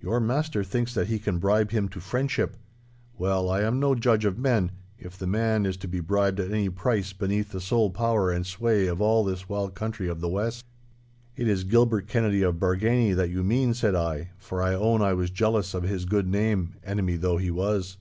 Your 0.00 0.18
master 0.18 0.64
thinks 0.64 0.94
that 0.94 1.08
he 1.08 1.18
can 1.18 1.36
bribe 1.38 1.72
him 1.72 1.90
to 1.90 2.00
friendship; 2.00 2.56
well, 3.18 3.50
I 3.50 3.60
am 3.60 3.78
no 3.78 3.94
judge 3.94 4.24
of 4.24 4.38
men, 4.38 4.70
if 4.98 5.18
the 5.18 5.26
man 5.26 5.66
is 5.66 5.76
to 5.76 5.86
be 5.86 6.00
bribed 6.00 6.40
at 6.40 6.50
any 6.50 6.70
price 6.70 7.12
beneath 7.12 7.52
the 7.52 7.60
sole 7.60 7.90
power 7.90 8.30
and 8.30 8.46
sway 8.46 8.86
of 8.86 9.02
all 9.02 9.24
this 9.24 9.46
wild 9.46 9.74
country 9.74 10.08
of 10.08 10.22
the 10.22 10.28
west.' 10.30 10.64
'It 11.36 11.46
is 11.46 11.64
Gilbert 11.64 12.06
Kennedy 12.08 12.40
of 12.40 12.54
Bargany 12.54 13.14
that 13.14 13.28
you 13.28 13.44
mean,' 13.44 13.74
said 13.74 13.94
I, 13.94 14.30
for 14.38 14.62
I 14.62 14.72
own 14.74 15.02
I 15.02 15.12
was 15.12 15.28
jealous 15.28 15.74
of 15.74 15.82
his 15.82 16.06
good 16.06 16.26
name, 16.26 16.76
enemy 16.82 17.16
though 17.18 17.36
he 17.36 17.50
was. 17.50 17.98